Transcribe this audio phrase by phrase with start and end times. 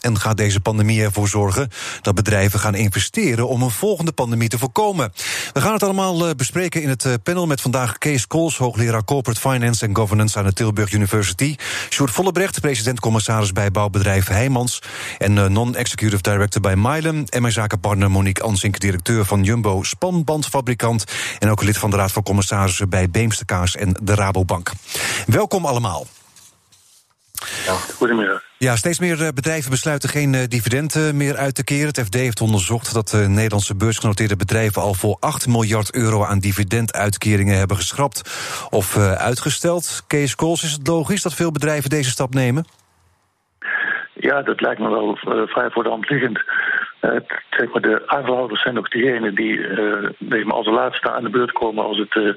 [0.00, 1.68] En gaat deze pandemie ervoor zorgen
[2.02, 5.12] dat bedrijven gaan investeren om een volgende pandemie te voorkomen?
[5.52, 9.04] We gaan het allemaal eh, bespreken in het eh, panel met vandaag Kees Kools, hoogleraar
[9.04, 11.56] Corporate Finance and Governance aan de Tilburg University.
[11.90, 14.82] Sjoerd Vollebrecht, president-commissaris bij bouwbedrijf Heijmans.
[15.18, 17.26] En eh, non-executive director bij Milen.
[17.26, 21.04] En mijn zakenpartner Monique Ansink, directeur van Jumbo Spanbandfabrikant.
[21.38, 24.70] En ook lid van de Raad van Commissarissen bij Beemsterkaas en de Rabobank.
[25.26, 26.06] Welkom allemaal.
[27.96, 28.47] Goedemiddag.
[28.58, 31.86] Ja, steeds meer eh, bedrijven besluiten geen eh, dividenden meer uit te keren.
[31.86, 36.38] Het FD heeft onderzocht dat de Nederlandse beursgenoteerde bedrijven al voor 8 miljard euro aan
[36.38, 38.18] dividenduitkeringen hebben geschrapt
[38.70, 40.04] of eh, uitgesteld.
[40.06, 42.64] Kees Kools, is het logisch dat veel bedrijven deze stap nemen?
[44.14, 46.42] Ja, dat lijkt me wel vrij voor de hand liggend.
[47.00, 49.66] de aandeelhouders zijn ook diegenen die
[50.48, 52.36] als laatste aan de beurt komen als het,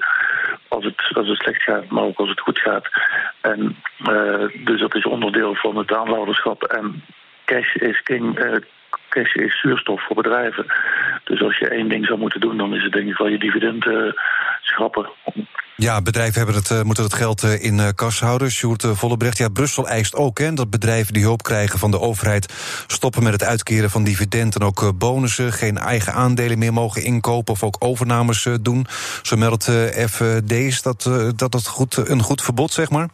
[0.72, 2.90] als, het, als het slecht gaat, maar ook als het goed gaat.
[3.42, 6.64] En uh, dus dat is onderdeel van het aanlouderschap.
[6.64, 7.04] En
[7.46, 8.40] cash is king.
[9.10, 10.66] Cash is zuurstof voor bedrijven.
[11.24, 13.40] Dus als je één ding zou moeten doen, dan is het denk ik wel je
[13.40, 14.14] dividend uh,
[14.62, 15.10] schrappen.
[15.76, 18.52] Ja, bedrijven hebben het, moeten het geld in uh, kas houden.
[18.52, 22.54] Sjoerd Vollebrecht, ja, Brussel eist ook hè, dat bedrijven die hulp krijgen van de overheid...
[22.88, 25.54] stoppen met het uitkeren van dividenden en ook bonussen...
[25.54, 28.86] geen eigen aandelen meer mogen inkopen of ook overnames doen.
[29.22, 29.72] Zo meldt
[30.10, 33.10] FD, is dat, dat het goed, een goed verbod, zeg maar?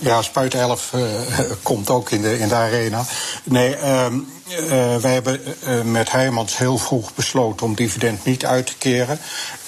[0.00, 1.02] Ja, Spuit 11 uh,
[1.62, 3.04] komt ook in de, in de arena.
[3.44, 8.66] Nee, um, uh, wij hebben uh, met Heijmans heel vroeg besloten om dividend niet uit
[8.66, 9.18] te keren.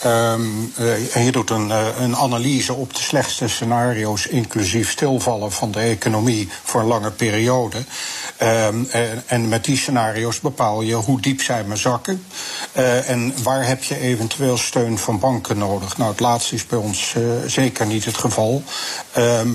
[0.07, 0.73] Um,
[1.13, 1.71] en je doet een,
[2.03, 7.85] een analyse op de slechtste scenario's, inclusief stilvallen van de economie voor een lange periode.
[8.37, 8.89] En,
[9.27, 12.25] en, met die scenario's bepaal je hoe diep zijn mijn zakken
[13.07, 15.97] en waar heb je eventueel steun van banken nodig.
[15.97, 17.15] Nou, het laatste is bij ons
[17.47, 18.63] zeker niet het geval.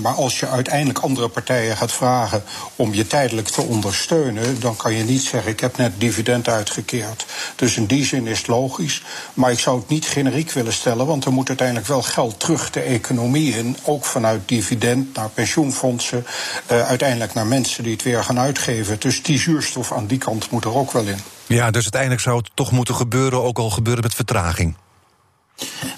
[0.00, 2.42] maar als je uiteindelijk andere partijen gaat vragen
[2.76, 7.26] om je tijdelijk te ondersteunen, dan kan je niet zeggen: ik heb net dividend uitgekeerd.
[7.56, 9.02] Dus in die zin is het logisch.
[9.34, 12.70] Maar ik zou het niet generiek willen stellen, want er moet uiteindelijk wel geld terug
[12.70, 13.76] de economie in.
[13.82, 16.26] Ook vanuit dividend naar pensioenfondsen,
[16.72, 19.00] uh, uiteindelijk naar mensen die het weer gaan uitgeven.
[19.00, 21.20] Dus die zuurstof aan die kant moet er ook wel in.
[21.46, 24.76] Ja, dus uiteindelijk zou het toch moeten gebeuren, ook al gebeuren met vertraging.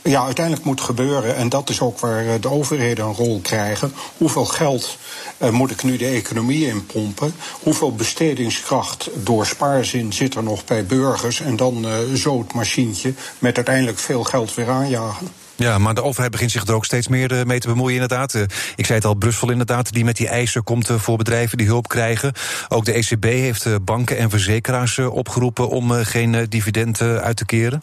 [0.02, 3.92] Ja, uiteindelijk moet gebeuren, en dat is ook waar eh, de overheden een rol krijgen.
[4.16, 4.98] Hoeveel geld
[5.38, 7.34] uh, moet ik nu de economie inpompen?
[7.60, 11.40] Hoeveel bestedingskracht door spaarzin zit er nog bij burgers?
[11.40, 15.28] En dan uh, zo het machientje met uiteindelijk veel geld weer aanjagen.
[15.56, 18.34] Ja, maar de overheid begint zich er ook steeds meer mee te bemoeien, inderdaad.
[18.76, 21.88] Ik zei het al, Brussel inderdaad, die met die eisen komt voor bedrijven die hulp
[21.88, 22.32] krijgen.
[22.68, 27.78] Ook de ECB heeft banken en verzekeraars opgeroepen om geen dividenden uit te keren.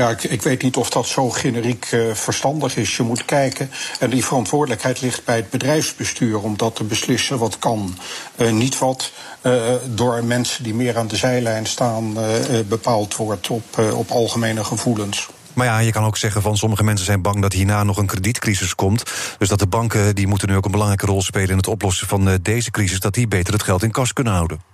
[0.00, 2.96] Ja, ik, ik, weet niet of dat zo generiek uh, verstandig is.
[2.96, 3.70] Je moet kijken.
[3.98, 7.98] En die verantwoordelijkheid ligt bij het bedrijfsbestuur om dat te beslissen wat kan.
[8.36, 9.12] Uh, niet wat
[9.42, 9.62] uh,
[9.94, 12.16] door mensen die meer aan de zijlijn staan
[12.68, 15.28] bepaald wordt op, op algemene gevoelens.
[15.52, 18.06] Maar ja, je kan ook zeggen van sommige mensen zijn bang dat hierna nog een
[18.06, 19.02] kredietcrisis komt.
[19.38, 22.08] Dus dat de banken die moeten nu ook een belangrijke rol spelen in het oplossen
[22.08, 24.70] van deze crisis, dat die beter het geld in kas kunnen houden.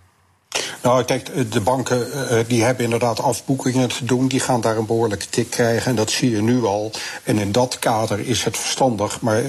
[0.82, 4.28] Nou, ik denk, de banken uh, die hebben inderdaad afboekingen te doen.
[4.28, 5.90] Die gaan daar een behoorlijke tik krijgen.
[5.90, 6.90] En dat zie je nu al.
[7.22, 9.20] En in dat kader is het verstandig.
[9.20, 9.42] Maar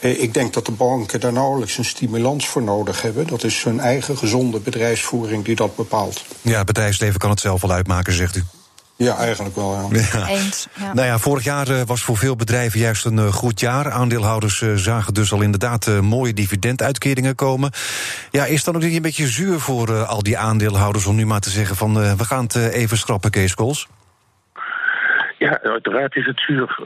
[0.00, 3.26] uh, ik denk dat de banken daar nauwelijks een stimulans voor nodig hebben.
[3.26, 6.24] Dat is hun eigen gezonde bedrijfsvoering die dat bepaalt.
[6.42, 8.44] Ja, het bedrijfsleven kan het zelf wel uitmaken, zegt u.
[9.06, 9.88] Ja, eigenlijk wel.
[9.90, 10.26] Ja.
[10.28, 10.68] Eens.
[10.78, 10.92] Ja.
[10.94, 13.90] Nou ja, vorig jaar uh, was voor veel bedrijven juist een uh, goed jaar.
[13.90, 17.70] Aandeelhouders uh, zagen dus al inderdaad mooie dividenduitkeringen komen.
[18.30, 21.40] Ja, is dan ook niet een beetje zuur voor al die aandeelhouders om nu maar
[21.40, 23.88] te zeggen van we gaan het even schrappen, Kees Kools?
[25.38, 26.78] Ja, uiteraard is het zuur.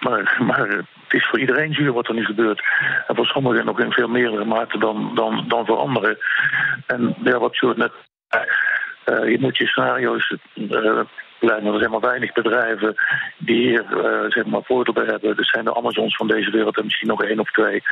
[0.00, 2.62] maar, maar het is voor iedereen zuur wat er nu gebeurt.
[3.06, 6.18] En voor sommigen nog in veel meerdere mate dan, dan, dan voor anderen.
[6.86, 7.92] En ja, wat Sjoerd net
[9.04, 10.34] je moet je scenario's
[11.50, 12.94] er zijn maar weinig bedrijven
[13.38, 15.36] die hier uh, zeg maar voordeel bij hebben.
[15.36, 17.82] Er zijn de Amazons van deze wereld en misschien nog één of twee.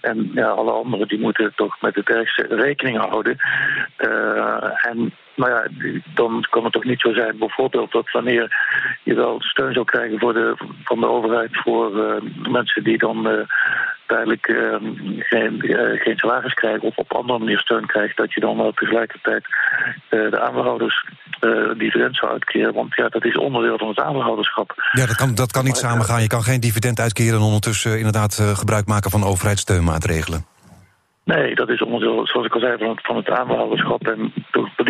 [0.00, 3.36] En ja, alle anderen die moeten toch met het ergste rekening houden.
[3.98, 5.66] Uh, en maar ja,
[6.14, 8.56] dan kan het toch niet zo zijn, bijvoorbeeld, dat wanneer
[9.02, 13.46] je wel steun zou krijgen voor de, van de overheid voor uh, mensen die dan
[14.06, 14.76] tijdelijk uh,
[15.18, 15.62] geen,
[15.98, 19.44] geen salaris krijgen of op andere manier steun krijgt, dat je dan wel tegelijkertijd
[20.08, 21.06] de aandeelhouders
[21.76, 22.74] dividend zou uitkeren.
[22.74, 24.74] Want ja, dat is onderdeel van het aandeelhouderschap.
[24.92, 26.22] Ja, dat kan, dat kan niet samengaan.
[26.22, 30.44] Je kan geen dividend uitkeren en ondertussen inderdaad gebruik maken van overheidssteunmaatregelen.
[31.24, 34.06] Nee, dat is onderdeel, zoals ik al zei, van het, van het aandeelhouderschap.
[34.06, 34.32] En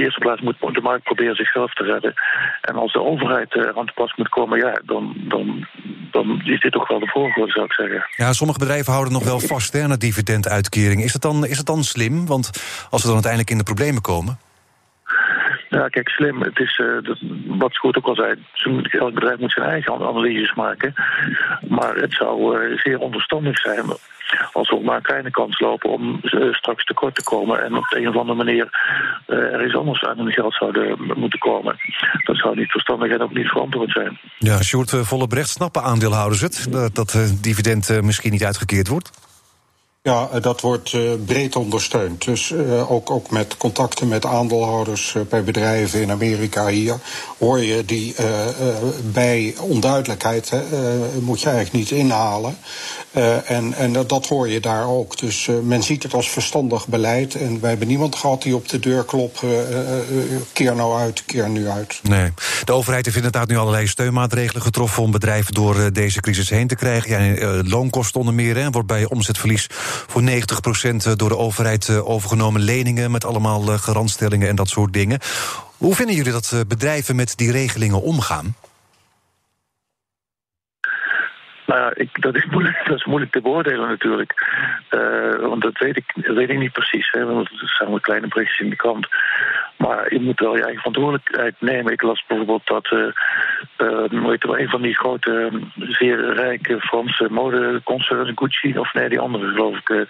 [0.02, 2.14] de eerste plaats moet de markt proberen zichzelf te redden.
[2.60, 5.66] En als de overheid er aan te pas moet komen, ja, dan, dan,
[6.10, 8.06] dan is dit toch wel de voorkeur, zou ik zeggen.
[8.16, 11.02] Ja, sommige bedrijven houden nog wel vast aan de dividenduitkering.
[11.02, 12.26] Is dat, dan, is dat dan slim?
[12.26, 12.50] Want
[12.90, 14.38] als ze dan uiteindelijk in de problemen komen.
[15.72, 16.42] Ja, kijk, slim.
[16.42, 18.34] Het is, dat, wat Scoot ook al zei,
[18.90, 20.94] elk bedrijf moet zijn eigen analyses maken.
[21.68, 23.84] Maar het zou uh, zeer onverstandig zijn
[24.52, 27.88] als we maar een kleine kans lopen om uh, straks tekort te komen en op
[27.88, 28.68] de een of andere manier
[29.26, 31.76] er iets anders aan hun geld zouden moeten komen.
[32.24, 34.18] Dat zou niet verstandig en ook niet verantwoord zijn.
[34.38, 36.66] Ja, Sjoerd Vollebrecht, snappen aandeelhouders het?
[36.70, 39.31] Dat, dat dividend misschien niet uitgekeerd wordt?
[40.04, 42.24] Ja, eh, dat wordt uh, breed ondersteund.
[42.24, 46.98] Dus uh, ook, ook met contacten met aandeelhouders bij bedrijven in Amerika hier
[47.38, 48.14] hoor je die
[49.12, 50.52] bij onduidelijkheid
[51.20, 52.56] moet je eigenlijk niet inhalen.
[53.44, 55.18] en en dat, dat hoor je daar ook.
[55.18, 57.34] Dus men ziet het als verstandig beleid.
[57.34, 59.40] En wij hebben niemand gehad die op de deur klopt.
[60.52, 62.00] keer nou uit, keer nu uit.
[62.02, 62.32] Nee.
[62.64, 66.76] De overheid heeft inderdaad nu allerlei steunmaatregelen getroffen om bedrijven door deze crisis heen te
[66.76, 67.10] krijgen.
[67.10, 69.68] Ja, loonkosten onder meer, hè, wordt bij omzetverlies
[70.06, 74.92] voor 90% door de overheid eh, overgenomen leningen met allemaal eh, garantstellingen en dat soort
[74.92, 75.18] dingen.
[75.76, 78.54] Hoe vinden jullie dat eh, bedrijven met die regelingen omgaan?
[81.66, 84.46] Nou ja, ik, dat, is moeilijk, dat is moeilijk te beoordelen natuurlijk.
[84.90, 87.10] Uh, want dat weet ik, dat weet ik niet precies.
[87.10, 89.08] Hè, want er staan kleine berichtjes in de krant.
[89.76, 91.92] Maar je moet wel je eigen verantwoordelijkheid nemen.
[91.92, 93.00] Ik las bijvoorbeeld dat uh,
[93.78, 99.50] uh, wel, een van die grote, zeer rijke Franse modeconcerns, Gucci, of nee, die andere
[99.50, 100.00] geloof ik, uh,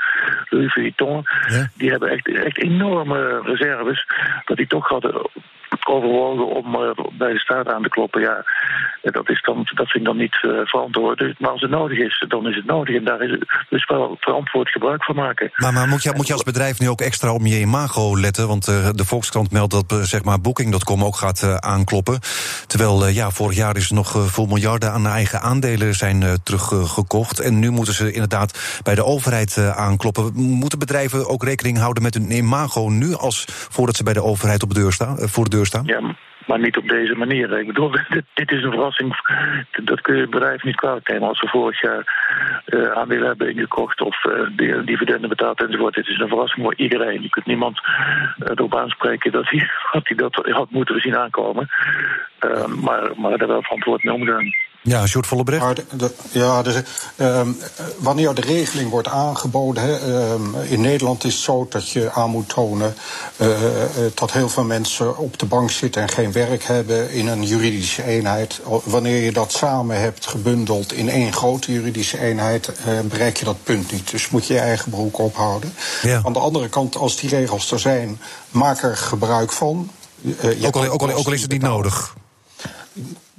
[0.48, 1.68] Louis Vuitton, ja?
[1.76, 4.06] die hebben echt, echt enorme reserves.
[4.44, 5.30] Dat die toch hadden
[5.80, 8.20] overwogen om uh, bij de staat aan te kloppen.
[8.20, 8.44] Ja,
[9.02, 11.40] dat, is dan, dat vind ik dan niet uh, verantwoord.
[11.40, 12.96] Maar als het nodig is, dan is het nodig.
[12.96, 13.38] En daar is
[13.68, 15.50] dus wel verantwoord gebruik van maken.
[15.56, 18.48] Maar, maar moet, je, moet je als bedrijf nu ook extra om je imago letten?
[18.48, 22.18] Want uh, de Volkskrant meldt dat zeg maar Booking.com ook gaat aankloppen.
[22.66, 27.40] Terwijl ja, vorig jaar is er nog vol miljarden aan eigen aandelen zijn teruggekocht.
[27.40, 30.32] En nu moeten ze inderdaad bij de overheid aankloppen.
[30.34, 33.14] Moeten bedrijven ook rekening houden met hun imago nu...
[33.14, 35.84] als voordat ze bij de overheid op de deur staan, voor de deur staan?
[35.86, 36.00] Ja,
[36.46, 37.58] maar niet op deze manier.
[37.58, 39.16] Ik bedoel, dit, dit is een verrassing.
[39.84, 41.28] Dat kun je het bedrijf niet kwalijk nemen.
[41.28, 42.04] Als we vorig jaar
[42.66, 45.94] uh, aandelen hebben ingekocht of uh, dividenden betaald enzovoort.
[45.94, 47.22] Dit is een verrassing voor iedereen.
[47.22, 51.68] Je kunt niemand uh, erop aanspreken dat hij, dat hij dat had moeten zien aankomen.
[52.80, 54.54] maar, maar daar wel verantwoord mee omgaan.
[54.84, 55.62] Ja, Sjoerd Vollebrecht.
[55.62, 56.84] Maar de, ja, de,
[57.16, 57.58] um,
[57.98, 59.82] wanneer de regeling wordt aangeboden...
[59.82, 62.94] He, um, in Nederland is het zo dat je aan moet tonen...
[63.36, 63.58] Uh,
[64.14, 67.10] dat heel veel mensen op de bank zitten en geen werk hebben...
[67.10, 68.60] in een juridische eenheid.
[68.84, 72.72] Wanneer je dat samen hebt gebundeld in één grote juridische eenheid...
[72.88, 74.10] Uh, bereik je dat punt niet.
[74.10, 75.74] Dus moet je je eigen broek ophouden.
[76.02, 76.20] Ja.
[76.24, 78.20] Aan de andere kant, als die regels er zijn,
[78.50, 79.90] maak er gebruik van.
[80.22, 82.14] Uh, ook, al, ook, al, ook al is het niet nodig.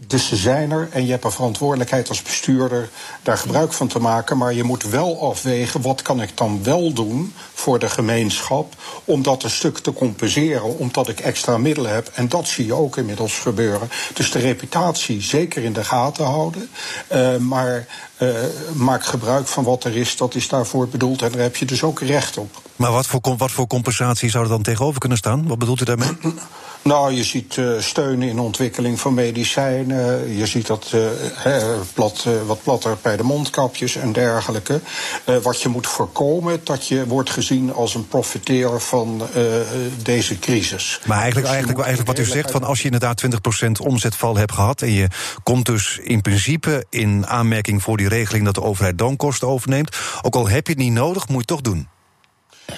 [0.07, 2.89] Dus ze zijn er en je hebt een verantwoordelijkheid als bestuurder
[3.21, 4.37] daar gebruik van te maken.
[4.37, 9.23] Maar je moet wel afwegen wat kan ik dan wel doen voor de gemeenschap om
[9.23, 12.11] dat een stuk te compenseren, omdat ik extra middelen heb.
[12.13, 13.89] En dat zie je ook inmiddels gebeuren.
[14.13, 16.69] Dus de reputatie zeker in de gaten houden.
[17.11, 18.29] Uh, maar uh,
[18.73, 21.21] maak gebruik van wat er is, dat is daarvoor bedoeld.
[21.21, 22.61] En daar heb je dus ook recht op.
[22.75, 25.47] Maar wat voor, wat voor compensatie zou er dan tegenover kunnen staan?
[25.47, 26.09] Wat bedoelt u daarmee?
[26.83, 30.35] Nou, je ziet uh, steun in ontwikkeling van medicijnen.
[30.35, 31.01] Je ziet dat uh,
[31.33, 34.81] he, plat, uh, wat platter bij de mondkapjes en dergelijke.
[35.41, 39.21] wat je moet voorkomen, dat je wordt gezien als een profiteer van
[40.03, 40.99] deze crisis.
[41.05, 44.51] Maar eigenlijk, dus eigenlijk, eigenlijk wat u zegt, van als je inderdaad 20% omzetval hebt
[44.51, 44.81] gehad...
[44.81, 45.07] en je
[45.43, 48.45] komt dus in principe in aanmerking voor die regeling...
[48.45, 49.97] dat de overheid dan kosten overneemt...
[50.21, 51.87] ook al heb je het niet nodig, moet je het toch doen.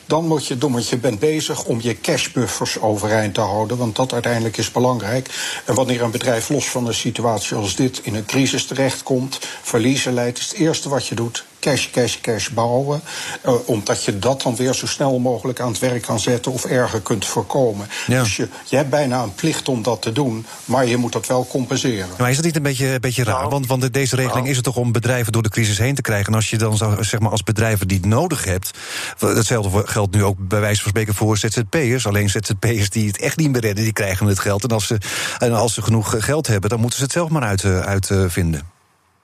[0.05, 3.77] Dan moet je doen, je bent bezig om je cashbuffers overeind te houden.
[3.77, 5.29] Want dat uiteindelijk is belangrijk.
[5.65, 10.13] En wanneer een bedrijf los van een situatie als dit in een crisis terechtkomt, verliezen
[10.13, 13.01] leidt, is het eerste wat je doet cash, cash, cash bouwen.
[13.45, 16.65] Uh, omdat je dat dan weer zo snel mogelijk aan het werk kan zetten of
[16.65, 17.87] erger kunt voorkomen.
[18.07, 18.23] Ja.
[18.23, 21.27] Dus je, je hebt bijna een plicht om dat te doen, maar je moet dat
[21.27, 22.07] wel compenseren.
[22.17, 23.39] Maar is dat niet een beetje, een beetje raar?
[23.39, 24.49] Nou, want, want deze regeling nou.
[24.49, 26.27] is het toch om bedrijven door de crisis heen te krijgen.
[26.27, 28.71] En als je dan zou, zeg maar, als bedrijven die het nodig hebt.
[29.19, 32.07] Hetzelfde geldt nu ook bij wijze van spreken voor ZZP'ers.
[32.07, 34.63] Alleen ZZP'ers die het echt niet meer redden, die krijgen het geld.
[34.63, 34.97] En als ze,
[35.39, 37.85] en als ze genoeg geld hebben, dan moeten ze het zelf maar uitvinden.
[37.85, 38.74] Uit, uh,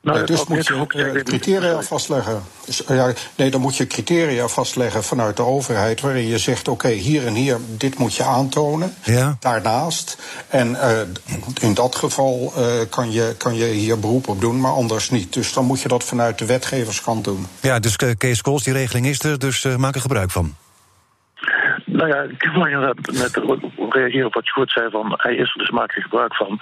[0.02, 0.90] nou, ja, dus moet je ook
[1.24, 2.42] criteria vastleggen.
[2.66, 6.86] Dus, ja, nee, dan moet je criteria vastleggen vanuit de overheid, waarin je zegt: oké,
[6.86, 8.94] okay, hier en hier, dit moet je aantonen.
[9.04, 9.38] Ja.
[9.40, 10.18] Daarnaast.
[10.50, 11.00] En uh,
[11.62, 15.34] in dat geval uh, kan, je, kan je hier beroep op doen, maar anders niet.
[15.34, 17.48] Dus dan moet je dat vanuit de wetgeverskant doen.
[17.62, 20.56] Ja, dus uh, Kees Kools, die regeling is er, dus maak er gebruik van.
[21.86, 23.42] Nou ja, ik wil inderdaad net
[23.90, 26.60] reageren op wat je goed zei van hij is er dus maakt er gebruik van.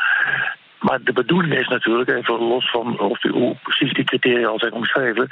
[0.80, 4.60] Maar de bedoeling is natuurlijk, even los van of die, hoe precies die criteria al
[4.60, 5.30] zijn omschreven,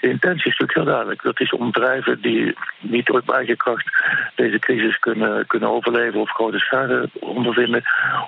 [0.00, 1.22] de intentie is natuurlijk heel duidelijk.
[1.22, 3.86] Dat is om bedrijven die niet door eigen kracht
[4.34, 7.82] deze crisis kunnen, kunnen overleven of grote schade ondervinden,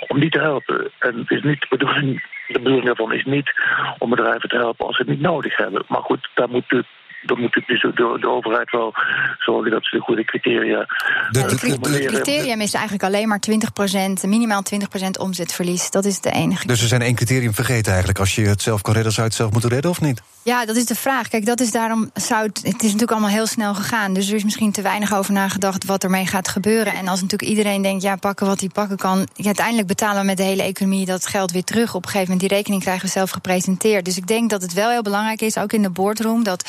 [0.08, 0.90] om die te helpen.
[0.98, 3.52] En het is niet de bedoeling, de bedoeling daarvan is niet
[3.98, 5.82] om bedrijven te helpen als ze het niet nodig hebben.
[5.88, 6.88] Maar goed, daar moet natuurlijk
[7.26, 8.94] dan moet dus de, de, overheid wel
[9.38, 10.86] zorgen dat ze de goede criteria.
[11.30, 15.90] De, criterium is eigenlijk alleen maar 20%, minimaal 20% omzetverlies.
[15.90, 16.66] Dat is de enige.
[16.66, 18.18] Dus er zijn één criterium vergeten eigenlijk.
[18.18, 20.22] Als je het zelf kan redden, zou je het zelf moeten redden of niet?
[20.46, 21.28] Ja, dat is de vraag.
[21.28, 24.12] Kijk, dat is daarom zou het, het is natuurlijk allemaal heel snel gegaan.
[24.12, 26.94] Dus er is misschien te weinig over nagedacht wat ermee gaat gebeuren.
[26.94, 29.28] En als natuurlijk iedereen denkt, ja, pakken wat hij pakken kan.
[29.42, 31.94] uiteindelijk betalen we met de hele economie dat geld weer terug.
[31.94, 34.04] Op een gegeven moment die rekening krijgen we zelf gepresenteerd.
[34.04, 36.64] Dus ik denk dat het wel heel belangrijk is, ook in de boardroom, dat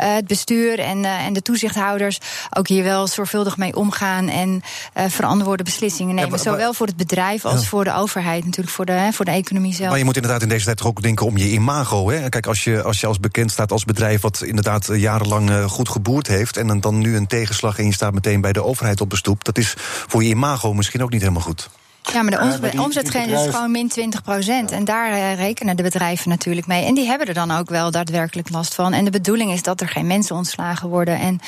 [0.00, 2.18] uh, het bestuur en, uh, en de toezichthouders
[2.50, 4.62] ook hier wel zorgvuldig mee omgaan en
[4.96, 6.38] uh, verantwoorde beslissingen nemen.
[6.38, 9.88] Zowel voor het bedrijf als voor de overheid, natuurlijk voor de, voor de economie zelf.
[9.88, 12.10] Maar je moet inderdaad in deze tijd toch ook denken om je imago.
[12.10, 12.28] Hè?
[12.28, 15.88] Kijk, als je, als je als bekend staat als bedrijf wat inderdaad jarenlang uh, goed
[15.88, 19.00] geboerd heeft en dan, dan nu een tegenslag en je staat meteen bij de overheid
[19.00, 21.70] op de stoep, dat is voor je imago misschien ook niet helemaal goed.
[22.02, 22.30] Ja, maar
[22.70, 24.70] de omzetgrens is gewoon min 20 procent.
[24.70, 26.84] En daar uh, rekenen de bedrijven natuurlijk mee.
[26.84, 28.92] En die hebben er dan ook wel daadwerkelijk last van.
[28.92, 31.18] En de bedoeling is dat er geen mensen ontslagen worden.
[31.18, 31.40] En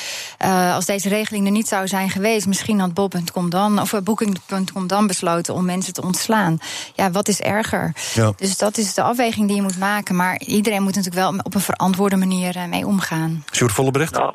[0.45, 4.87] uh, als deze regeling er niet zou zijn geweest, misschien had Bob.com dan, of Booking.com
[4.87, 6.59] dan besloten om mensen te ontslaan.
[6.95, 7.93] Ja, wat is erger?
[8.15, 8.33] Ja.
[8.37, 10.17] Dus dat is de afweging die je moet maken.
[10.17, 13.45] Maar iedereen moet natuurlijk wel op een verantwoorde manier uh, mee omgaan.
[13.53, 14.17] Sjoerd Vollebrecht?
[14.17, 14.35] Ja.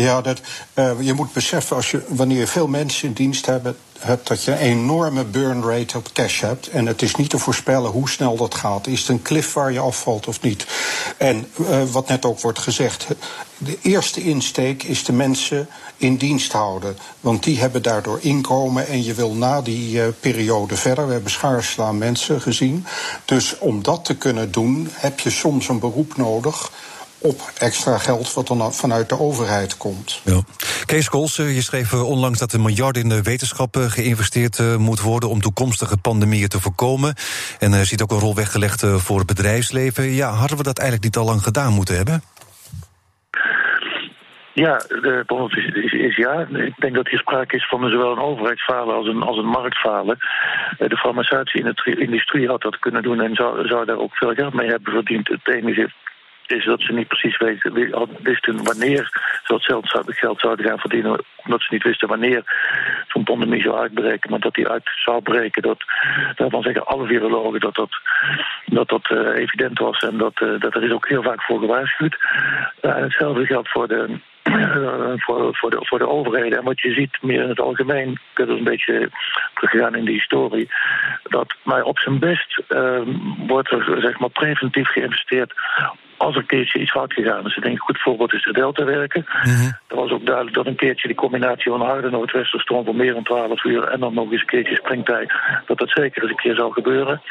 [0.00, 0.40] Ja, dat,
[0.74, 4.44] uh, je moet beseffen, als je, wanneer je veel mensen in dienst hebt, hebt, dat
[4.44, 6.68] je een enorme burn rate op cash hebt.
[6.68, 8.86] En het is niet te voorspellen hoe snel dat gaat.
[8.86, 10.66] Is het een cliff waar je afvalt of niet?
[11.16, 13.06] En uh, wat net ook wordt gezegd,
[13.56, 16.96] de eerste insteek is de mensen in dienst houden.
[17.20, 21.06] Want die hebben daardoor inkomen en je wil na die uh, periode verder.
[21.06, 22.86] We hebben schaarslaan mensen gezien.
[23.24, 26.70] Dus om dat te kunnen doen, heb je soms een beroep nodig
[27.18, 30.20] op extra geld wat dan vanuit de overheid komt.
[30.24, 30.40] Ja.
[30.86, 34.78] Kees Kools, eh, je schreef eh, onlangs dat er miljarden in de wetenschap eh, geïnvesteerd
[34.78, 37.14] moet worden om toekomstige pandemieën te voorkomen.
[37.58, 40.04] En er ziet ook een rol weggelegd voor het bedrijfsleven.
[40.04, 42.22] Ja, hadden we dat eigenlijk niet al lang gedaan moeten hebben?
[44.52, 46.46] Ja, de antwoord is, is, is, ja.
[46.52, 50.18] Ik denk dat hier sprake is van zowel een overheidsfalen als een, als een marktfalen.
[50.78, 54.68] De farmaceutische industrie had dat kunnen doen en zou, zou daar ook veel geld mee
[54.68, 55.28] hebben verdiend.
[55.28, 55.90] Het enige
[56.50, 57.36] is dat ze niet precies
[58.22, 59.10] wisten wanneer
[59.44, 59.64] ze dat
[60.06, 61.24] geld zouden gaan verdienen.
[61.44, 62.42] Omdat ze niet wisten wanneer
[63.08, 64.30] zo'n pandemie zou uitbreken.
[64.30, 65.78] Maar dat die uit zou breken, dat,
[66.34, 67.90] daarvan zeggen alle virologen dat dat,
[68.66, 69.98] dat, dat uh, evident was.
[69.98, 72.16] En dat, uh, dat er is ook heel vaak voor gewaarschuwd.
[72.82, 74.18] Uh, hetzelfde geldt voor de,
[75.24, 76.58] voor, voor, de, voor de overheden.
[76.58, 79.10] En wat je ziet meer in het algemeen, ik ben een beetje
[79.54, 80.68] teruggegaan in de historie,
[81.22, 83.00] dat maar op zijn best uh,
[83.46, 85.52] wordt er zeg maar, preventief geïnvesteerd
[86.18, 87.56] als er een keertje iets fout gegaan is.
[87.56, 89.26] Ik denk een goed voorbeeld is de delta werken.
[89.44, 93.14] Mm Er was ook duidelijk dat een keertje die combinatie van harde noordwesterstroom van meer
[93.14, 95.32] dan 12 uur en dan nog eens een keertje springtijd,
[95.66, 97.22] dat dat zeker eens een keer zou gebeuren.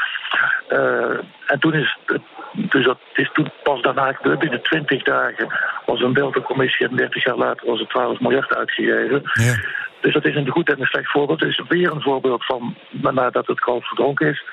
[0.70, 4.40] Uh, en toen is het, dus dat is toen pas daarna gebeurd.
[4.40, 5.48] Binnen 20 dagen
[5.86, 9.22] was een delta-commissie en 30 jaar later was er 12 miljard uitgegeven.
[9.34, 9.56] Ja.
[10.02, 11.40] Dus dat is een goed en een slecht voorbeeld.
[11.40, 14.44] Het is weer een voorbeeld van nadat het kalf verdronken is.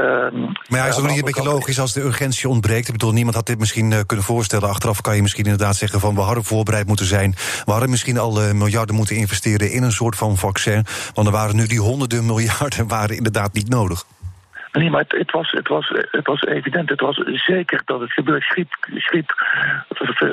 [0.00, 2.86] Um, maar ja, is het nog niet een beetje logisch als de urgentie ontbreekt?
[2.86, 4.68] Ik bedoel, niemand had dit misschien uh, kunnen voorstellen.
[4.68, 7.34] Achteraf kan je misschien inderdaad zeggen van we hadden voorbereid moeten zijn.
[7.64, 10.84] We hadden misschien al uh, miljarden moeten investeren in een soort van vaccin.
[11.14, 14.04] Want er waren nu die honderden miljarden waren inderdaad niet nodig.
[14.72, 16.88] Nee, maar het, het, was, het, was, het was evident.
[16.88, 18.44] Het was zeker dat het gebeurt.
[18.44, 19.34] Griep, griep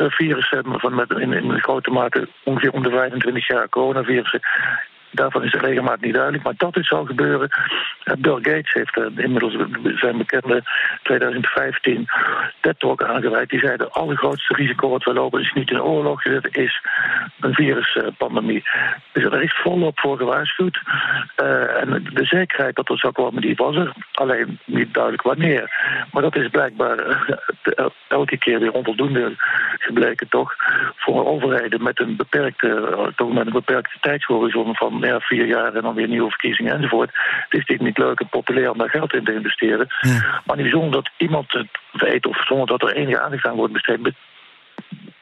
[0.10, 4.42] virussen van met, in, in grote mate ongeveer om de 25 jaar coronavirussen
[5.14, 6.44] Daarvan is de regelmaat niet duidelijk.
[6.44, 7.50] Maar dat het zal gebeuren.
[8.20, 9.56] Bill Gates heeft uh, inmiddels
[10.00, 10.64] zijn bekende
[11.04, 12.08] 2015
[12.60, 13.50] TED-talk aangeweid.
[13.50, 16.82] Die zei: het allergrootste risico wat we lopen is niet een oorlog, is
[17.40, 18.64] een viruspandemie.
[19.12, 20.82] Dus er is volop voor gewaarschuwd.
[21.44, 23.94] Uh, en de zekerheid dat er zou komen, die was er.
[24.12, 25.72] Alleen niet duidelijk wanneer.
[26.12, 26.98] Maar dat is blijkbaar
[28.08, 29.34] elke keer weer onvoldoende
[29.80, 30.56] gebleken, toch?
[30.96, 35.82] Voor overheden met een beperkte, toch met een beperkte tijdshorizon van ja, vier jaar en
[35.82, 37.10] dan weer nieuwe verkiezingen enzovoort.
[37.14, 39.88] Het is natuurlijk niet leuk en populair om daar geld in te investeren.
[40.46, 43.74] Maar niet zonder dat iemand het weet of zonder dat er enige aandacht aan wordt
[43.74, 44.14] besteed,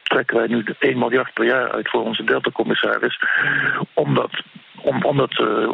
[0.02, 3.18] trekken wij nu 1 miljard per jaar uit voor onze Delta-commissaris.
[3.94, 4.42] Om dat
[4.82, 5.70] om, om dat uh,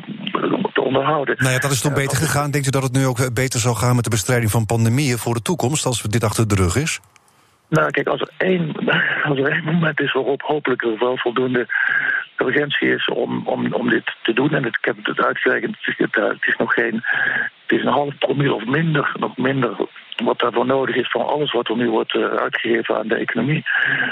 [0.73, 1.37] te onderhouden.
[1.39, 2.51] Nou ja, dat is toch beter gegaan.
[2.51, 5.35] Denkt u dat het nu ook beter zal gaan met de bestrijding van pandemieën voor
[5.35, 7.01] de toekomst als dit achter de rug is?
[7.69, 8.73] Nou, kijk, als er één,
[9.29, 11.67] als er één moment is waarop hopelijk er wel voldoende
[12.41, 14.55] urgentie is om, om, om dit te doen.
[14.55, 17.03] En ik heb het uitgerekend, het is nog geen.
[17.67, 19.77] Het is een half promil of minder, nog minder
[20.25, 23.63] wat daarvoor nodig is van alles wat er nu wordt uh, uitgegeven aan de economie.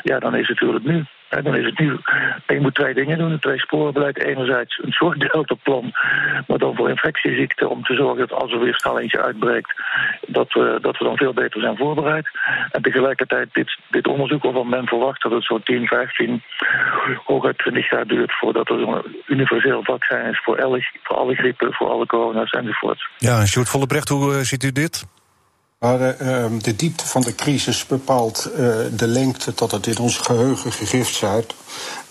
[0.02, 1.04] Ja, dan is het natuurlijk nu.
[1.28, 1.98] En dan is het nu.
[2.46, 4.18] je moet twee dingen doen: een twee-sporenbeleid.
[4.18, 5.92] Enerzijds een soort deltaplan,
[6.46, 7.70] maar dan voor infectieziekten.
[7.70, 9.72] Om te zorgen dat als er weer snel eentje uitbreekt,
[10.26, 12.28] dat we, dat we dan veel beter zijn voorbereid.
[12.70, 16.42] En tegelijkertijd dit, dit onderzoek waarvan men verwacht dat het zo'n 10, 15,
[17.24, 21.72] hooguit 20 jaar duurt voordat er een universeel vaccin is voor, alle, voor alle griepen,
[21.72, 23.08] voor alle corona's enzovoort.
[23.18, 25.06] Ja, Sjoerd Vollebrecht, hoe uh, ziet u dit?
[25.78, 28.58] De, uh, de, diepte van de crisis bepaalt uh,
[28.92, 31.14] de lengte dat het in ons geheugen gegrift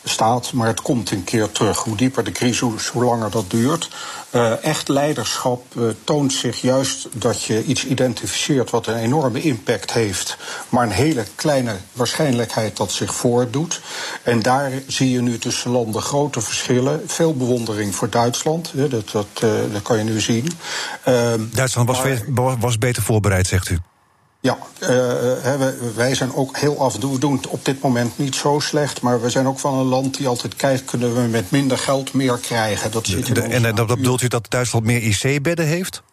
[0.05, 1.77] staat, maar het komt een keer terug.
[1.77, 3.89] Hoe dieper de crisis, hoe langer dat duurt.
[4.31, 9.93] Uh, echt leiderschap uh, toont zich juist dat je iets identificeert wat een enorme impact
[9.93, 10.37] heeft,
[10.69, 13.81] maar een hele kleine waarschijnlijkheid dat zich voordoet.
[14.23, 17.01] En daar zie je nu tussen landen grote verschillen.
[17.05, 20.51] Veel bewondering voor Duitsland, dat, dat, uh, dat kan je nu zien.
[21.53, 23.77] Duitsland was, maar, was beter voorbereid, zegt u.
[24.45, 24.89] Ja, uh,
[25.95, 28.59] wij zijn ook heel af en toe, we doen het op dit moment niet zo
[28.59, 31.77] slecht, maar we zijn ook van een land die altijd kijkt, kunnen we met minder
[31.77, 32.91] geld meer krijgen.
[32.91, 36.03] Dat zit in de, en dat bedoelt u dat Duitsland meer IC-bedden heeft?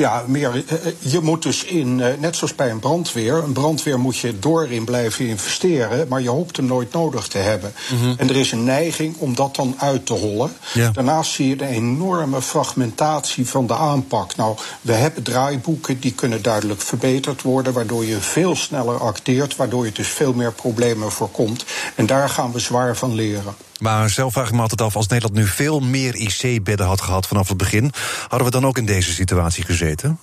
[0.00, 3.52] Ja, meer, eh, eh, je moet dus in, eh, net zoals bij een brandweer, een
[3.52, 7.72] brandweer moet je door in blijven investeren, maar je hoopt hem nooit nodig te hebben.
[7.92, 8.14] Mm-hmm.
[8.16, 10.52] En er is een neiging om dat dan uit te hollen.
[10.74, 10.90] Ja.
[10.90, 14.36] Daarnaast zie je de enorme fragmentatie van de aanpak.
[14.36, 19.84] Nou, we hebben draaiboeken die kunnen duidelijk verbeterd worden, waardoor je veel sneller acteert, waardoor
[19.84, 21.64] je dus veel meer problemen voorkomt.
[21.94, 23.54] En daar gaan we zwaar van leren.
[23.80, 27.26] Maar zelf vraag ik me altijd af, als Nederland nu veel meer IC-bedden had gehad
[27.26, 27.92] vanaf het begin,
[28.28, 30.18] hadden we dan ook in deze situatie gezeten?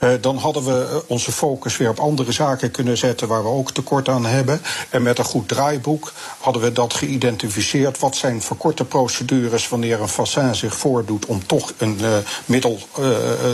[0.00, 3.48] Uh, dan hadden we eh, onze focus weer op andere zaken kunnen zetten waar we
[3.48, 4.60] ook tekort aan hebben.
[4.90, 7.98] En met een goed draaiboek hadden we dat geïdentificeerd.
[7.98, 12.78] Wat zijn verkorte procedures wanneer een vaccin zich voordoet om toch een uh, middel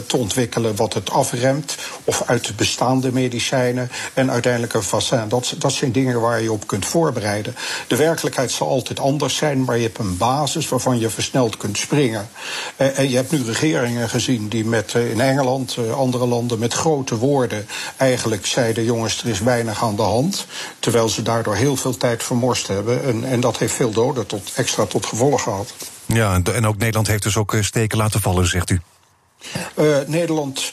[0.07, 1.77] te ontwikkelen wat het afremt.
[2.05, 3.91] Of uit de bestaande medicijnen.
[4.15, 5.29] En uiteindelijk een vaccin.
[5.29, 7.57] Dat, dat zijn dingen waar je op kunt voorbereiden.
[7.87, 11.79] De werkelijkheid zal altijd anders zijn, maar je hebt een basis waarvan je versneld kunt
[11.79, 12.29] springen.
[12.77, 17.17] en je hebt nu regeringen gezien die met in Engeland, andere landen landen met grote
[17.17, 20.47] woorden eigenlijk zeiden: jongens, er is weinig aan de hand.
[20.79, 23.05] Terwijl ze daardoor heel veel tijd vermorst hebben.
[23.05, 25.75] En, en dat heeft veel doden tot, extra tot gevolg gehad.
[26.07, 28.81] Ja, en ook Nederland heeft dus ook eh, steken laten vallen, zegt u.
[29.75, 30.73] Uh, Nederland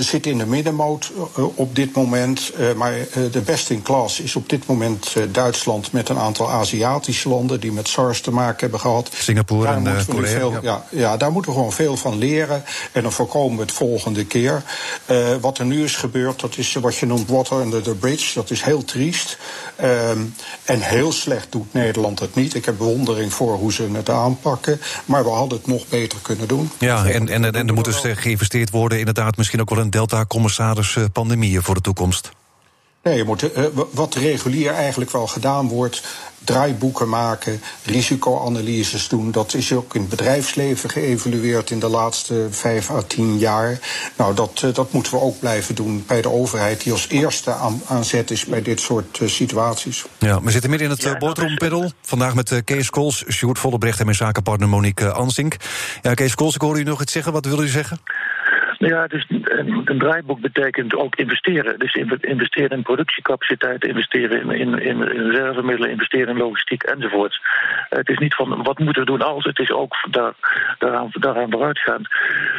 [0.00, 2.52] zit in de middenmoot uh, op dit moment.
[2.58, 2.94] Uh, maar
[3.30, 7.72] de best in class is op dit moment Duitsland met een aantal Aziatische landen die
[7.72, 9.10] met SARS te maken hebben gehad.
[9.14, 10.38] Singapore daar en Korea.
[10.38, 10.58] Veel, ja.
[10.62, 10.84] ja.
[10.90, 12.64] Ja, daar moeten we gewoon veel van leren.
[12.92, 14.62] En dan voorkomen we het volgende keer.
[15.40, 18.34] wat er nu is gebeurd, dat is wat je noemt water under the bridge.
[18.34, 19.38] Dat is heel triest.
[19.76, 20.20] Ehm,
[20.64, 22.54] en heel slecht doet Nederland het niet.
[22.54, 24.80] Ik heb bewondering voor hoe ze het aanpakken.
[25.04, 26.70] Maar we hadden het nog beter kunnen doen.
[26.78, 30.96] Ja, en, en, en er moet dus geïnvesteerd worden, inderdaad, misschien ook wel een Delta-commissaris
[30.96, 32.30] eh, pandemieën voor de toekomst.
[33.02, 36.02] Nee, je moet, uh, wat regulier eigenlijk wel gedaan wordt,
[36.44, 39.30] draaiboeken maken, risicoanalyses doen.
[39.30, 43.78] Dat is ook in het bedrijfsleven geëvalueerd in de laatste vijf à tien jaar.
[44.16, 47.82] Nou, dat, dat moeten we ook blijven doen bij de overheid, die als eerste aan,
[47.86, 50.04] aan zet is bij dit soort uh, situaties.
[50.18, 51.92] Ja, we zitten midden in het ja, boterhampeddel.
[52.02, 55.56] Vandaag met uh, Kees Kools, Sjoerd Vollebrecht en mijn zakenpartner Monique Ansink.
[56.02, 57.32] Ja, Kees Kools, ik hoor u nog iets zeggen.
[57.32, 58.00] Wat wil u zeggen?
[58.88, 61.78] Ja, dus een, een draaiboek betekent ook investeren.
[61.78, 67.40] Dus investeren in productiecapaciteit, investeren in, in, in, reservemiddelen, investeren in logistiek enzovoort.
[67.88, 70.32] Het is niet van wat moeten we doen als, het is ook daar,
[70.78, 72.08] daaraan, daaraan vooruitgaand.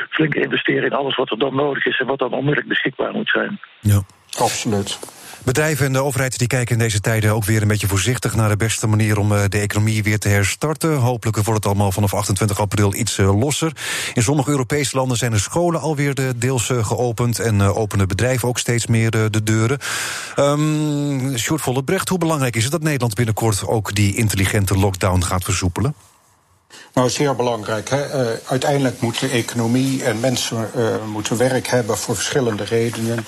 [0.09, 3.29] Flink investeren in alles wat er dan nodig is en wat dan onmiddellijk beschikbaar moet
[3.29, 3.59] zijn.
[3.79, 4.01] Ja,
[4.37, 4.99] absoluut.
[5.43, 8.49] Bedrijven en de overheid die kijken in deze tijden ook weer een beetje voorzichtig naar
[8.49, 10.95] de beste manier om eh, de economie weer te herstarten.
[10.95, 13.71] Hopelijk wordt het allemaal vanaf 28 april iets eh, losser.
[14.13, 18.47] In sommige Europese landen zijn de scholen alweer de deels eh, geopend en openen bedrijven
[18.47, 19.79] ook steeds meer de deuren.
[20.39, 25.43] Um, Sjoerd Vollebrecht, hoe belangrijk is het dat Nederland binnenkort ook die intelligente lockdown gaat
[25.43, 25.95] versoepelen?
[26.93, 27.89] Nou, zeer belangrijk.
[27.89, 28.05] Hè?
[28.45, 30.69] Uiteindelijk moet de economie en mensen
[31.11, 33.25] moeten werk hebben voor verschillende redenen.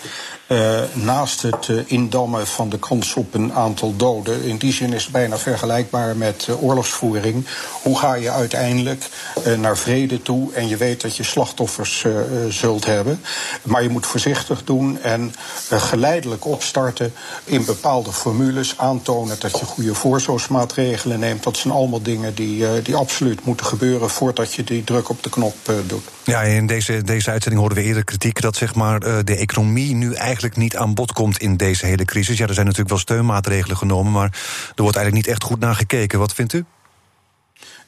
[0.53, 4.43] Uh, naast het indammen van de kans op een aantal doden.
[4.43, 7.45] In die zin is het bijna vergelijkbaar met oorlogsvoering.
[7.81, 9.09] Hoe ga je uiteindelijk
[9.57, 12.05] naar vrede toe en je weet dat je slachtoffers
[12.49, 13.21] zult hebben.
[13.63, 15.33] Maar je moet voorzichtig doen en
[15.69, 17.13] geleidelijk opstarten
[17.43, 18.77] in bepaalde formules.
[18.77, 21.43] Aantonen dat je goede voorzorgsmaatregelen neemt.
[21.43, 25.29] Dat zijn allemaal dingen die, die absoluut moeten gebeuren voordat je die druk op de
[25.29, 25.55] knop
[25.87, 26.03] doet.
[26.23, 30.13] Ja, in deze, deze uitzending hoorden we eerder kritiek dat zeg maar, de economie nu
[30.13, 32.37] eigenlijk niet aan bod komt in deze hele crisis.
[32.37, 34.29] Ja, er zijn natuurlijk wel steunmaatregelen genomen, maar
[34.75, 36.19] er wordt eigenlijk niet echt goed naar gekeken.
[36.19, 36.65] Wat vindt u?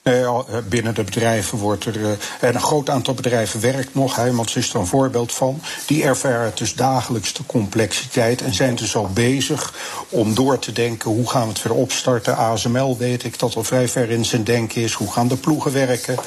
[0.10, 0.26] Nee,
[0.70, 2.18] binnen de bedrijven wordt er.
[2.40, 4.16] en een groot aantal bedrijven werkt nog.
[4.16, 5.62] Heijmans is er een voorbeeld van.
[5.86, 9.74] Die ervaren dus dagelijks de complexiteit en zijn dus al bezig
[10.10, 12.38] om door te denken hoe gaan we het weer opstarten.
[12.38, 14.94] ASML weet ik dat al vrij ver in zijn denken is.
[14.94, 16.18] Hoe gaan de ploegen werken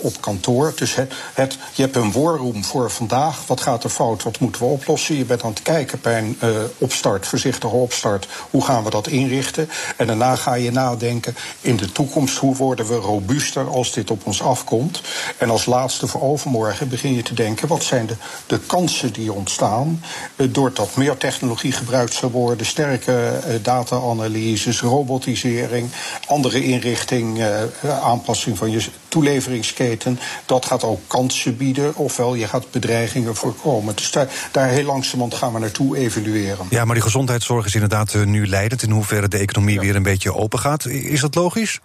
[0.00, 0.72] op kantoor?
[0.76, 3.46] Dus het, het, je hebt een warroom voor vandaag.
[3.46, 4.22] Wat gaat er fout?
[4.22, 5.16] Wat moeten we oplossen?
[5.16, 6.38] Je bent aan het kijken bij een
[6.78, 8.28] opstart, voorzichtige opstart.
[8.50, 9.68] Hoe gaan we dat inrichten?
[9.96, 14.26] En daarna ga je nadenken in de toekomst hoe worden we robuuster als dit op
[14.26, 15.00] ons afkomt.
[15.38, 18.14] En als laatste voor overmorgen begin je te denken wat zijn de,
[18.46, 20.02] de kansen die ontstaan
[20.36, 25.90] uh, doordat meer technologie gebruikt zou worden, sterke uh, data-analyses, robotisering,
[26.26, 30.18] andere inrichting, uh, aanpassing van je toeleveringsketen.
[30.46, 33.96] Dat gaat ook kansen bieden, ofwel je gaat bedreigingen voorkomen.
[33.96, 36.66] Dus daar, daar heel langzamerhand gaan we naartoe evalueren.
[36.70, 39.80] Ja, maar die gezondheidszorg is inderdaad nu leidend in hoeverre de economie ja.
[39.80, 40.86] weer een beetje open gaat.
[40.86, 41.80] Is dat logisch?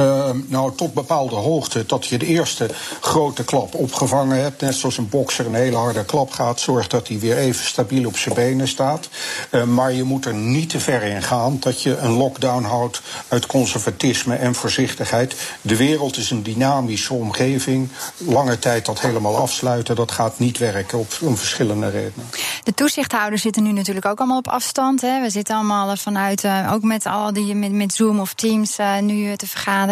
[0.00, 1.86] Uh, nou, tot bepaalde hoogte.
[1.86, 4.60] Dat je de eerste grote klap opgevangen hebt.
[4.60, 6.60] Net zoals een bokser een hele harde klap gaat.
[6.60, 9.08] Zorgt dat hij weer even stabiel op zijn benen staat.
[9.50, 11.56] Uh, maar je moet er niet te ver in gaan.
[11.60, 15.34] Dat je een lockdown houdt uit conservatisme en voorzichtigheid.
[15.60, 17.88] De wereld is een dynamische omgeving.
[18.16, 19.96] Lange tijd dat helemaal afsluiten.
[19.96, 22.26] Dat gaat niet werken op, om verschillende redenen.
[22.62, 25.00] De toezichthouders zitten nu natuurlijk ook allemaal op afstand.
[25.00, 25.20] Hè.
[25.20, 29.36] We zitten allemaal vanuit, uh, ook met al die met, met Zoom of Teams nu
[29.36, 29.84] te vergaderen.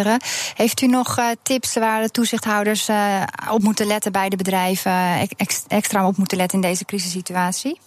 [0.54, 5.28] Heeft u nog uh, tips waar de toezichthouders uh, op moeten letten bij de bedrijven,
[5.37, 7.80] ex extra op moeten letten in deze crisissituatie?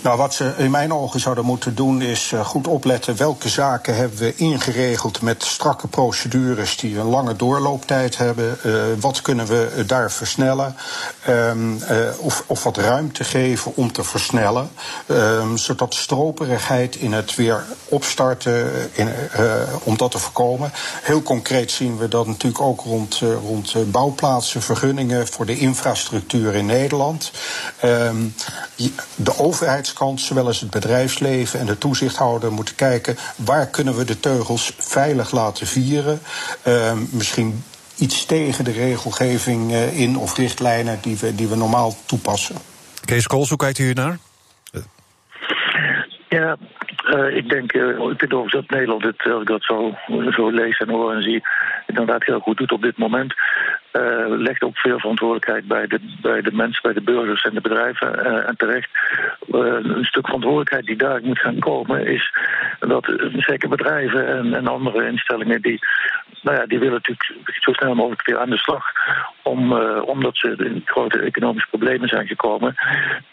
[0.00, 3.96] Nou, wat ze in mijn ogen zouden moeten doen is uh, goed opletten welke zaken
[3.96, 8.58] hebben we ingeregeld met strakke procedures die een lange doorlooptijd hebben.
[8.66, 10.76] Uh, wat kunnen we daar versnellen?
[11.28, 11.52] Uh,
[12.18, 14.70] of, of wat ruimte geven om te versnellen.
[15.06, 19.08] Um, zodat stroperigheid in het weer opstarten, in,
[19.82, 20.72] om dat te voorkomen.
[21.02, 26.66] Heel concreet zien we dat natuurlijk ook rond, rond bouwplaatsen, vergunningen voor de infrastructuur in
[26.66, 27.30] Nederland.
[27.84, 28.34] Um,
[29.16, 34.04] de overheid overheidskant, zowel als het bedrijfsleven en de toezichthouder moeten kijken waar kunnen we
[34.04, 36.20] de teugels veilig laten vieren.
[36.66, 37.64] Uh, misschien
[37.98, 42.56] iets tegen de regelgeving uh, in of richtlijnen die we, die we normaal toepassen.
[43.04, 44.18] Kees Kools, hoe kijkt u naar?
[46.28, 46.56] Ja,
[47.04, 49.94] uh, ik denk, uh, ik vind overigens dat Nederland het, als ik dat zo,
[50.30, 51.42] zo lees en hoor en zie,
[51.86, 53.34] inderdaad heel goed doet op dit moment.
[53.92, 57.60] Uh, legt ook veel verantwoordelijkheid bij de, bij de mensen, bij de burgers en de
[57.60, 58.26] bedrijven.
[58.26, 58.90] Uh, en terecht,
[59.48, 62.32] uh, een stuk verantwoordelijkheid die daar moet gaan komen, is
[62.78, 65.80] dat zeker bedrijven en, en andere instellingen die
[66.42, 68.84] nou ja, die willen natuurlijk zo snel mogelijk weer aan de slag.
[69.42, 72.74] Om, omdat ze in grote economische problemen zijn gekomen.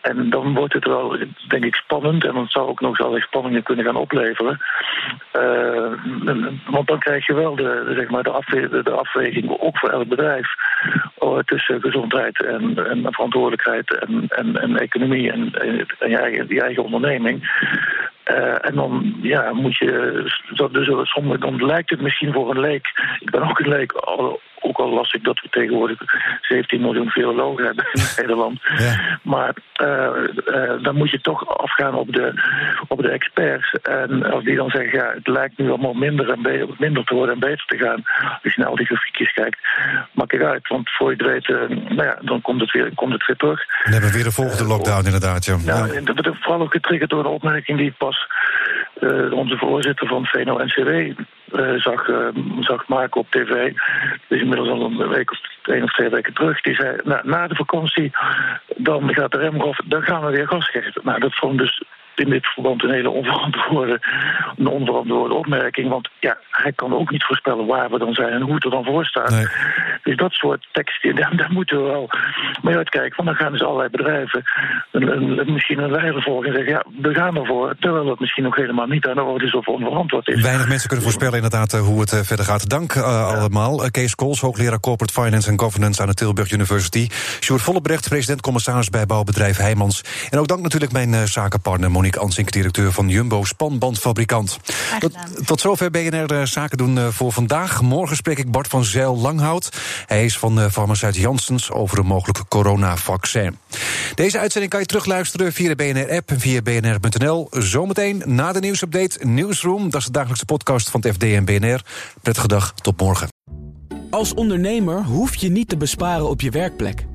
[0.01, 1.17] En dan wordt het wel,
[1.47, 2.25] denk ik, spannend.
[2.25, 4.59] En dat zou ook nog eens spanningen kunnen gaan opleveren.
[6.65, 10.07] Want dan krijg je wel de, zeg maar de, afwe de afweging, ook voor elk
[10.07, 10.48] bedrijf.
[11.23, 15.51] Uh, tussen gezondheid en, en verantwoordelijkheid en, en, en economie en,
[15.99, 17.41] en je eigen onderneming.
[18.29, 20.21] Uh, en dan ja, moet je,
[20.71, 22.87] dus sommige, dan lijkt het misschien voor een leek,
[23.19, 23.93] ik ben ook een leek,
[24.61, 25.99] ook al las ik dat we tegenwoordig
[26.41, 28.59] 17 miljoen virologen hebben in Nederland.
[28.77, 29.19] Ja.
[29.23, 30.07] Maar uh,
[30.45, 32.33] uh, dan moet je toch afgaan op de,
[32.87, 33.71] op de experts.
[33.71, 37.13] En als die dan zeggen, ja, het lijkt nu allemaal minder, en beter, minder te
[37.13, 38.03] worden en beter te gaan.
[38.43, 39.59] Als je naar al die grafiekjes kijkt,
[40.11, 40.67] maak ik uit.
[40.67, 41.47] Want voor je het weet,
[41.89, 43.65] nou ja, dan komt het weer, komt het weer terug.
[43.83, 45.45] Dan hebben we weer de volgende lockdown inderdaad.
[45.45, 45.57] Ja.
[45.65, 46.01] Ja, ja.
[46.01, 48.18] Dat wordt vooral ook getriggerd door de opmerking die ik pas
[49.31, 52.27] onze voorzitter van VNO-NCW uh, zag, uh,
[52.59, 53.73] zag maken op tv.
[54.27, 56.61] Dus inmiddels al een week of één of twee weken terug.
[56.61, 58.11] Die zei, nou, na de vakantie,
[58.77, 61.01] dan gaat de dan gaan we weer gas geven.
[61.03, 61.83] Nou, dat vond dus
[62.19, 63.99] in dit verband een hele onverantwoorde,
[64.57, 65.89] een onverantwoorde opmerking.
[65.89, 68.71] Want ja, hij kan ook niet voorspellen waar we dan zijn en hoe het er
[68.71, 69.29] dan voor staat.
[69.29, 69.47] Nee.
[70.03, 72.09] Dus dat soort teksten, daar, daar, moeten we wel
[72.61, 73.15] mee uitkijken.
[73.15, 74.43] Want dan gaan dus allerlei bedrijven
[74.91, 75.07] een,
[75.39, 76.73] een, misschien een lijn volgen en zeggen...
[76.73, 79.67] ja, we gaan ervoor, terwijl het misschien nog helemaal niet aan de orde is of
[79.67, 80.41] onverantwoord is.
[80.41, 82.69] Weinig mensen kunnen voorspellen inderdaad eh, hoe het uh, verder gaat.
[82.69, 83.21] Dank uh, ja.
[83.21, 83.91] allemaal.
[83.91, 87.07] Kees Kools, hoogleraar Corporate Finance and Governance aan de Tilburg University.
[87.39, 90.03] Sjoerd Vollebrecht, president-commissaris bij bouwbedrijf Heijmans.
[90.29, 94.57] En ook dank natuurlijk mijn zakenpartner Monique Monique Ansink, directeur van Jumbo Spanbandfabrikant.
[94.99, 95.13] Tot,
[95.45, 97.81] tot zover BNR uh, Zaken doen uh, voor vandaag.
[97.81, 99.69] Morgen spreek ik Bart van Zijl Langhout.
[100.05, 103.57] Hij is van de farmaceut Janssens over een mogelijk coronavaccin.
[104.15, 107.47] Deze uitzending kan je terugluisteren via de BNR-app en via bnr.nl.
[107.51, 109.89] Zometeen na de nieuwsupdate Newsroom.
[109.89, 111.81] Dat is de dagelijkse podcast van het FD en BNR.
[112.21, 113.27] Prettige dag, tot morgen.
[114.09, 117.05] Als ondernemer hoef je niet te besparen op je werkplek.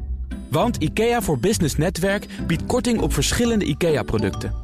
[0.50, 4.63] Want IKEA voor Business Netwerk biedt korting op verschillende IKEA-producten.